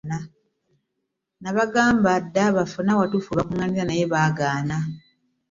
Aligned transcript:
Nabagamba 1.41 2.11
dda 2.23 2.45
bafune 2.57 2.89
awatuufu 2.93 3.29
we 3.31 3.37
bakuŋŋaanira 3.39 3.83
naye 3.87 4.05
baagaana. 4.13 4.77